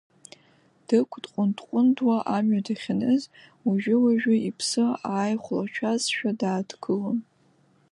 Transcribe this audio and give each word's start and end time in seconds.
Дыгә 0.87 1.17
дҟәынд-ҟәындуа 1.23 2.17
амҩа 2.35 2.65
дахьаныз 2.65 3.23
уажәы-уажәы 3.65 4.35
иԥсы 4.49 4.85
ааихәлашәазшәа 5.13 6.31
дааҭгылон. 6.39 7.19